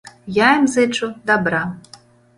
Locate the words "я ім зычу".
0.37-1.11